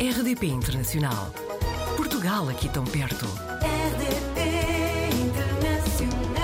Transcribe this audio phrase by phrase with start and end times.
[0.00, 1.34] RDP Internacional.
[1.96, 3.26] Portugal aqui tão perto.
[3.26, 4.40] RDP
[5.26, 6.36] Internacional.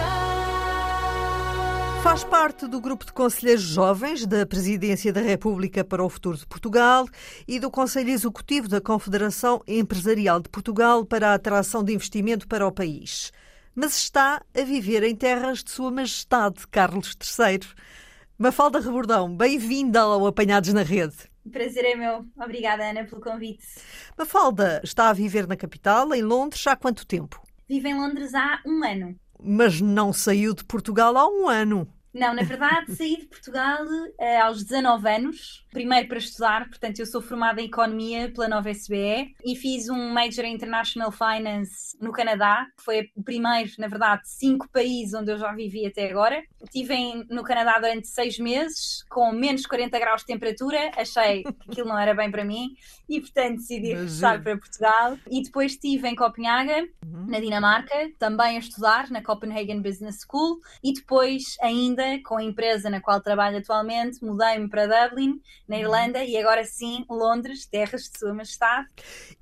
[2.02, 6.44] Faz parte do grupo de conselheiros jovens da Presidência da República para o Futuro de
[6.48, 7.06] Portugal
[7.46, 12.66] e do Conselho Executivo da Confederação Empresarial de Portugal para a atração de investimento para
[12.66, 13.30] o país.
[13.72, 17.60] Mas está a viver em terras de Sua Majestade Carlos III.
[18.36, 21.32] Mafalda Rebordão, bem-vinda ao Apanhados na Rede.
[21.44, 22.24] O prazer é meu.
[22.36, 23.66] Obrigada, Ana, pelo convite.
[24.16, 27.42] Mafalda está a viver na capital, em Londres, há quanto tempo?
[27.68, 29.14] Vivo em Londres há um ano.
[29.42, 31.86] Mas não saiu de Portugal há um ano.
[32.14, 37.06] Não, na verdade, saí de Portugal uh, aos 19 anos, primeiro para estudar, portanto, eu
[37.06, 42.12] sou formada em Economia pela Nova SBE e fiz um Major em International Finance no
[42.12, 46.40] Canadá, que foi o primeiro, na verdade, cinco países onde eu já vivi até agora.
[46.62, 51.70] Estive em, no Canadá durante seis meses, com menos 40 graus de temperatura, achei que
[51.72, 52.76] aquilo não era bem para mim
[53.08, 55.18] e, portanto, decidi regressar para Portugal.
[55.28, 57.26] E depois estive em Copenhaga, uhum.
[57.26, 62.88] na Dinamarca, também a estudar na Copenhagen Business School e depois ainda com a empresa
[62.88, 68.18] na qual trabalho atualmente, mudei-me para Dublin, na Irlanda, e agora sim, Londres, terras de
[68.18, 68.88] Sua Majestade.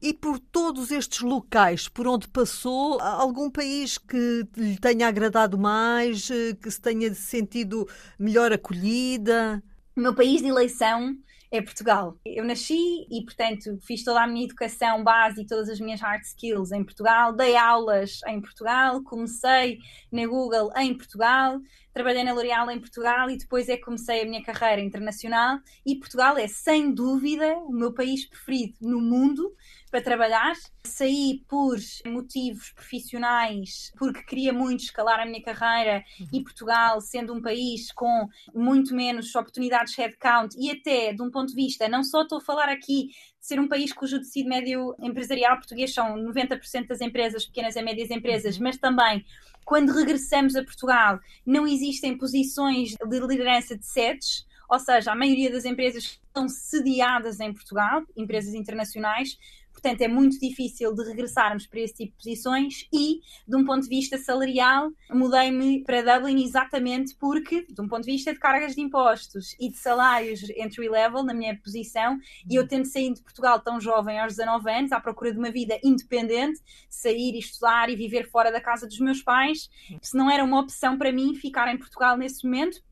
[0.01, 6.31] E por todos estes locais por onde passou, algum país que lhe tenha agradado mais,
[6.31, 7.89] eh, que se tenha sentido
[8.19, 9.63] melhor acolhida?
[9.97, 11.17] O meu país de eleição
[11.53, 12.19] é Portugal.
[12.25, 16.23] Eu nasci e, portanto, fiz toda a minha educação base e todas as minhas hard
[16.23, 19.79] skills em Portugal, dei aulas em Portugal, comecei
[20.11, 21.61] na Google em Portugal,
[21.93, 25.59] trabalhei na L'Oréal em Portugal e depois é que comecei a minha carreira internacional.
[25.85, 29.55] E Portugal é, sem dúvida, o meu país preferido no mundo
[29.91, 30.55] para trabalhar.
[30.85, 31.77] Saí por
[32.07, 38.29] motivos profissionais, porque queria muito escalar a minha carreira e Portugal, sendo um país com
[38.55, 42.41] muito menos oportunidades headcount e até de um ponto de vista, não só estou a
[42.41, 43.11] falar aqui
[43.43, 48.09] ser um país cujo tecido médio empresarial português são 90% das empresas, pequenas e médias
[48.09, 49.27] empresas, mas também
[49.65, 55.53] quando regressamos a Portugal, não existem posições de liderança de sedes, ou seja, a maioria
[55.53, 59.39] das empresas estão sediadas em Portugal, empresas internacionais,
[59.71, 63.83] portanto é muito difícil de regressarmos para esse tipo de posições e, de um ponto
[63.83, 68.75] de vista salarial, mudei-me para Dublin exatamente porque, de um ponto de vista de cargas
[68.75, 72.19] de impostos e de salários entry level na minha posição,
[72.51, 75.51] e eu tendo saído de Portugal tão jovem aos 19 anos, à procura de uma
[75.51, 76.59] vida independente,
[76.89, 79.69] sair e estudar e viver fora da casa dos meus pais,
[80.01, 82.83] se não era uma opção para mim ficar em Portugal nesse momento,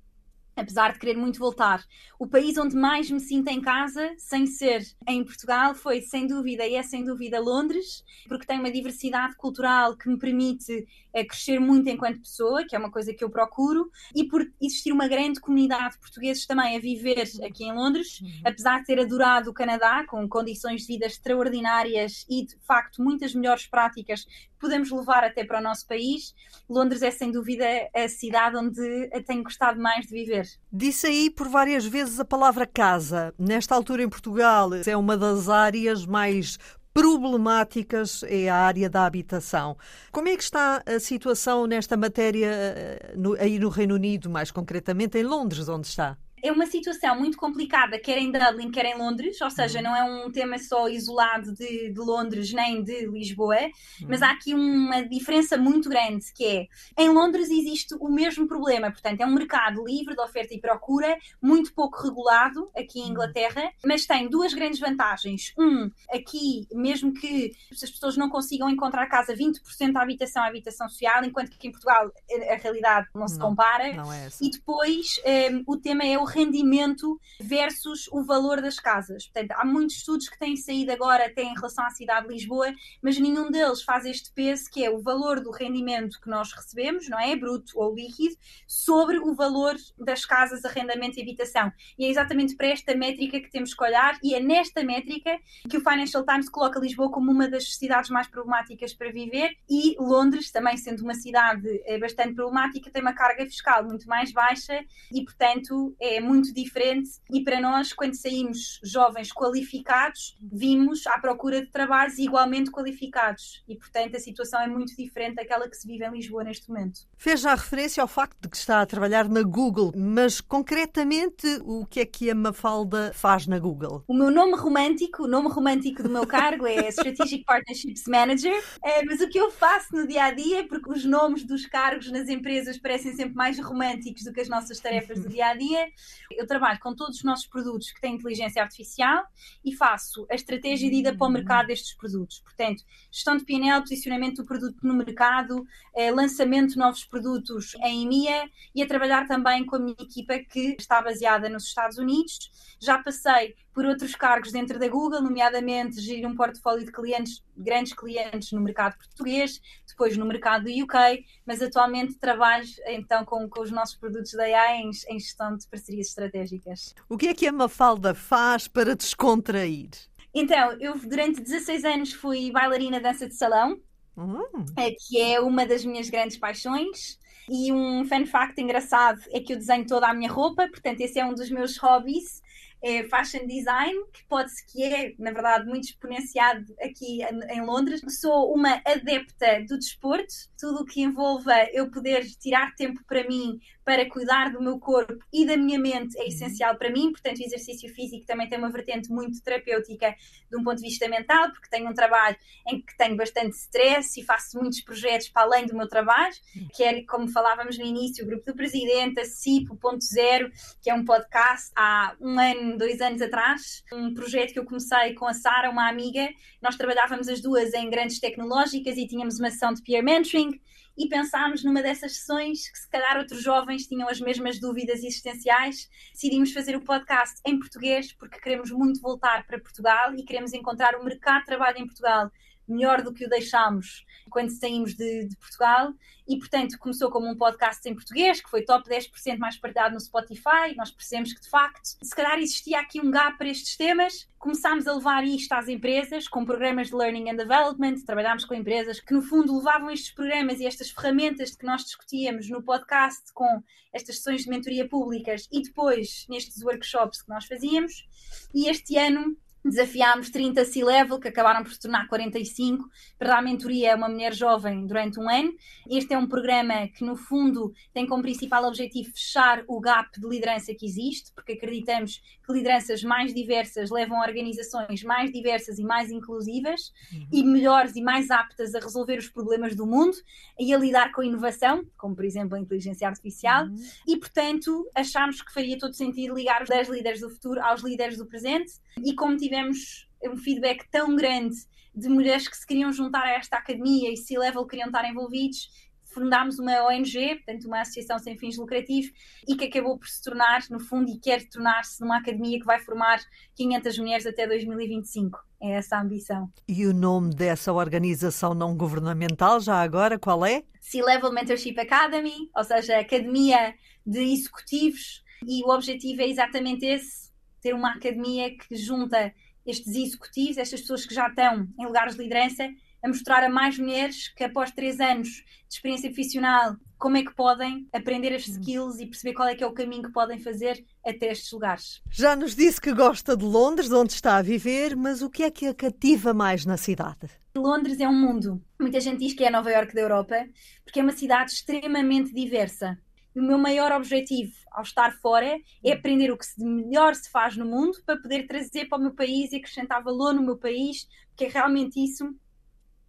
[0.61, 1.83] apesar de querer muito voltar.
[2.19, 6.67] O país onde mais me sinto em casa, sem ser em Portugal, foi sem dúvida
[6.67, 11.59] e é sem dúvida Londres, porque tem uma diversidade cultural que me permite é, crescer
[11.59, 15.41] muito enquanto pessoa, que é uma coisa que eu procuro, e por existir uma grande
[15.41, 18.43] comunidade de portugueses também a viver aqui em Londres, uhum.
[18.45, 23.35] apesar de ter adorado o Canadá, com condições de vida extraordinárias e de facto muitas
[23.35, 26.35] melhores práticas que podemos levar até para o nosso país,
[26.69, 30.47] Londres é sem dúvida a cidade onde tenho gostado mais de viver.
[30.73, 33.35] Disse aí por várias vezes a palavra casa.
[33.39, 36.59] Nesta altura em Portugal é uma das áreas mais
[36.93, 39.77] problemáticas é a área da habitação.
[40.11, 44.51] Como é que está a situação nesta matéria eh, no, aí no Reino Unido, mais
[44.51, 46.19] concretamente em Londres, onde está?
[46.43, 49.85] É uma situação muito complicada, quer em Dublin, quer em Londres, ou seja, uhum.
[49.85, 54.07] não é um tema só isolado de, de Londres nem de Lisboa, uhum.
[54.09, 56.67] mas há aqui uma diferença muito grande, que é,
[56.99, 61.17] em Londres existe o mesmo problema, portanto, é um mercado livre de oferta e procura,
[61.41, 63.11] muito pouco regulado aqui em uhum.
[63.11, 65.53] Inglaterra, mas tem duas grandes vantagens.
[65.59, 70.89] Um, aqui, mesmo que as pessoas não consigam encontrar casa 20% da habitação é habitação
[70.89, 73.93] social, enquanto que em Portugal a, a realidade não, não se compara.
[73.93, 78.79] Não é e depois, um, eh, o tema é o rendimento versus o valor das
[78.79, 79.27] casas.
[79.27, 82.73] Portanto, há muitos estudos que têm saído agora até em relação à cidade de Lisboa,
[83.03, 87.09] mas nenhum deles faz este peso que é o valor do rendimento que nós recebemos,
[87.09, 87.35] não é?
[87.37, 88.37] Bruto ou líquido,
[88.67, 91.73] sobre o valor das casas, arrendamento e habitação.
[91.99, 95.39] E é exatamente para esta métrica que temos que olhar e é nesta métrica
[95.69, 99.97] que o Financial Times coloca Lisboa como uma das cidades mais problemáticas para viver e
[99.99, 104.85] Londres, também sendo uma cidade eh, bastante problemática, tem uma carga fiscal muito mais baixa
[105.13, 111.61] e, portanto, é muito diferente e para nós, quando saímos jovens qualificados, vimos à procura
[111.61, 116.05] de trabalhos igualmente qualificados e, portanto, a situação é muito diferente daquela que se vive
[116.05, 117.01] em Lisboa neste momento.
[117.17, 121.87] Fez já referência ao facto de que está a trabalhar na Google, mas concretamente o
[121.87, 124.05] que é que a Mafalda faz na Google?
[124.09, 129.05] O meu nome romântico, o nome romântico do meu cargo é Strategic Partnerships Manager, é,
[129.05, 132.29] mas o que eu faço no dia a dia, porque os nomes dos cargos nas
[132.29, 135.89] empresas parecem sempre mais românticos do que as nossas tarefas do dia a dia,
[136.31, 139.25] Eu trabalho com todos os nossos produtos que têm inteligência artificial
[139.65, 142.41] e faço a estratégia de ida para o mercado destes produtos.
[142.41, 145.65] Portanto, gestão de PNL, posicionamento do produto no mercado,
[145.95, 150.39] eh, lançamento de novos produtos em EMEA e a trabalhar também com a minha equipa
[150.39, 152.51] que está baseada nos Estados Unidos.
[152.81, 157.93] Já passei por outros cargos dentro da Google, nomeadamente gerir um portfólio de clientes, grandes
[157.93, 163.61] clientes no mercado português, depois no mercado do UK, mas atualmente trabalho então com, com
[163.63, 166.95] os nossos produtos da AI em, em gestão de parcerias estratégicas.
[167.09, 169.91] O que é que a Mafalda faz para descontrair?
[170.35, 173.81] Então, eu durante 16 anos fui bailarina dança de salão,
[174.17, 177.19] Hum, eh, que é uma das minhas grandes paixões.
[177.49, 181.19] E um fun fact engraçado é que eu desenho toda a minha roupa, portanto, esse
[181.19, 182.43] é um dos meus hobbies.
[182.83, 188.01] É fashion design, que pode-se que é, na verdade, muito exponenciado aqui em Londres.
[188.21, 193.61] Sou uma adepta do desporto, tudo o que envolva eu poder tirar tempo para mim,
[193.91, 197.11] para cuidar do meu corpo e da minha mente é essencial para mim.
[197.11, 200.15] Portanto, o exercício físico também tem uma vertente muito terapêutica
[200.49, 202.37] de um ponto de vista mental, porque tenho um trabalho
[202.69, 206.35] em que tenho bastante stress e faço muitos projetos para além do meu trabalho,
[206.73, 210.53] que é, como falávamos no início, o Grupo do Presidente, a CIP, o Ponto Zero,
[210.81, 215.15] que é um podcast há um ano, dois anos atrás, um projeto que eu comecei
[215.15, 216.29] com a Sara, uma amiga.
[216.63, 220.61] Nós trabalhávamos as duas em grandes tecnológicas e tínhamos uma sessão de peer mentoring
[220.97, 225.89] e pensámos numa dessas sessões que se calhar outros jovens tinham as mesmas dúvidas existenciais.
[226.13, 230.95] Decidimos fazer o podcast em português porque queremos muito voltar para Portugal e queremos encontrar
[230.95, 232.31] o mercado de trabalho em Portugal
[232.71, 235.93] melhor do que o deixámos quando saímos de, de, Portugal
[236.27, 240.01] e, portanto, começou como um podcast em português, que foi top 10% mais partilhado no
[240.01, 240.75] Spotify.
[240.77, 244.29] Nós percebemos que, de facto, se calhar existia aqui um gap para estes temas.
[244.39, 247.97] Começámos a levar isto às empresas, com programas de Learning and Development.
[248.07, 251.85] Trabalhámos com empresas que, no fundo, levavam estes programas e estas ferramentas de que nós
[251.85, 253.63] discutíamos no podcast, com
[253.93, 258.09] estas sessões de mentoria públicas e depois nestes workshops que nós fazíamos.
[258.55, 263.95] E este ano desafiámos 30 C-Level, que acabaram por se tornar 45, para dar mentoria
[263.95, 265.53] a uma mulher jovem durante um ano.
[265.89, 270.27] Este é um programa que, no fundo, tem como principal objetivo fechar o gap de
[270.27, 275.85] liderança que existe, porque acreditamos que lideranças mais diversas levam a organizações mais diversas e
[275.85, 277.29] mais inclusivas uhum.
[277.33, 280.17] e melhores e mais aptas a resolver os problemas do mundo
[280.59, 283.77] e a lidar com a inovação, como por exemplo a inteligência artificial, uhum.
[284.07, 288.17] e portanto achámos que faria todo sentido ligar os 10 líderes do futuro aos líderes
[288.17, 288.73] do presente
[289.05, 291.57] e como tivemos um feedback tão grande
[291.93, 295.69] de mulheres que se queriam juntar a esta academia e se level queriam estar envolvidos,
[296.15, 299.11] fundámos uma ONG, portanto uma associação sem fins lucrativos,
[299.49, 302.79] e que acabou por se tornar, no fundo, e quer tornar-se numa academia que vai
[302.79, 303.21] formar
[303.57, 305.39] 500 mulheres até 2025.
[305.61, 306.49] É essa a ambição.
[306.69, 310.63] E o nome dessa organização não governamental, já agora, qual é?
[310.81, 313.75] C-Level Mentorship Academy, ou seja, Academia
[314.07, 317.30] de Executivos, e o objetivo é exatamente esse,
[317.61, 319.33] ter uma academia que junta
[319.67, 322.69] estes executivos, estas pessoas que já estão em lugares de liderança,
[323.03, 327.35] a mostrar a mais mulheres que após três anos de experiência profissional como é que
[327.35, 330.85] podem aprender as skills e perceber qual é que é o caminho que podem fazer
[331.05, 332.03] até estes lugares.
[332.11, 335.51] Já nos disse que gosta de Londres, onde está a viver, mas o que é
[335.51, 337.31] que a cativa mais na cidade?
[337.57, 338.63] Londres é um mundo.
[338.79, 340.37] Muita gente diz que é a Nova York da Europa,
[340.85, 342.99] porque é uma cidade extremamente diversa.
[343.35, 347.57] O meu maior objetivo ao estar fora é aprender o que de melhor se faz
[347.57, 351.07] no mundo para poder trazer para o meu país e acrescentar valor no meu país,
[351.29, 352.25] porque é realmente isso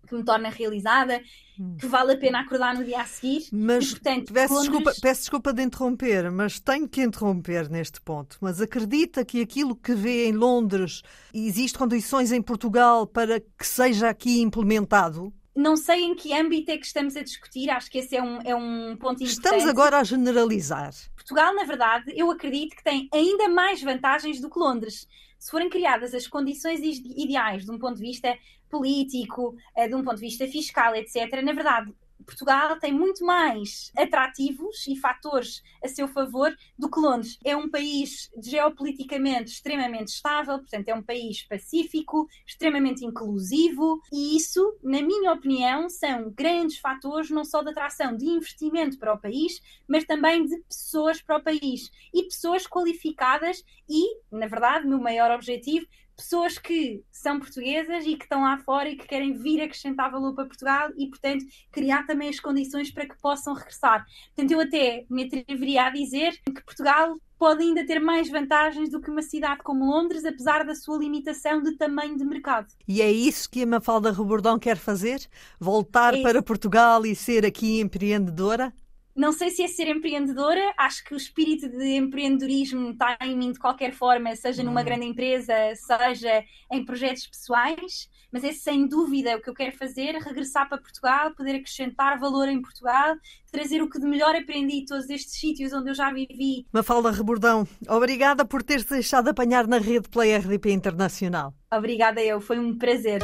[0.07, 1.21] que me torna realizada,
[1.59, 1.77] hum.
[1.79, 3.47] que vale a pena acordar no dia a seguir.
[3.51, 4.69] Mas e, portanto, peço, Londres...
[4.69, 8.37] desculpa, peço desculpa de interromper, mas tenho que interromper neste ponto.
[8.41, 11.01] Mas acredita que aquilo que vê em Londres
[11.33, 15.33] existe condições em Portugal para que seja aqui implementado?
[15.55, 18.39] Não sei em que âmbito é que estamos a discutir, acho que esse é um,
[18.41, 19.31] é um ponto importante.
[19.31, 20.93] Estamos agora a generalizar.
[21.13, 25.07] Portugal, na verdade, eu acredito que tem ainda mais vantagens do que Londres.
[25.37, 28.37] Se forem criadas as condições ideais de um ponto de vista
[28.69, 31.93] político, eh, de um ponto de vista fiscal, etc., na verdade,
[32.25, 37.37] Portugal tem muito mais atrativos e fatores a seu favor do que Londres.
[37.43, 44.77] É um país geopoliticamente extremamente estável, portanto, é um país pacífico, extremamente inclusivo, e isso,
[44.83, 49.61] na minha opinião, são grandes fatores não só de atração de investimento para o país,
[49.87, 55.31] mas também de pessoas para o país e pessoas qualificadas e, na verdade, meu maior
[55.31, 55.85] objetivo
[56.21, 60.33] pessoas que são portuguesas e que estão lá fora e que querem vir acrescentar valor
[60.33, 64.05] para Portugal e, portanto, criar também as condições para que possam regressar.
[64.35, 69.01] Portanto, eu até me atreveria a dizer que Portugal pode ainda ter mais vantagens do
[69.01, 72.67] que uma cidade como Londres, apesar da sua limitação de tamanho de mercado.
[72.87, 75.27] E é isso que a Mafalda Rebordão quer fazer?
[75.59, 78.71] Voltar é para Portugal e ser aqui empreendedora?
[79.15, 83.51] Não sei se é ser empreendedora, acho que o espírito de empreendedorismo está em mim
[83.51, 84.85] de qualquer forma, seja numa hum.
[84.85, 90.15] grande empresa, seja em projetos pessoais, mas é sem dúvida o que eu quero fazer,
[90.15, 93.15] regressar para Portugal, poder acrescentar valor em Portugal,
[93.51, 96.65] trazer o que de melhor aprendi em todos estes sítios onde eu já vivi.
[96.71, 101.53] Mafalda Rebordão, obrigada por teres deixado apanhar na rede pela RDP Internacional.
[101.71, 103.21] Obrigada eu, foi um prazer.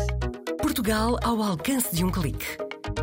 [0.62, 2.67] Portugal ao alcance de um clique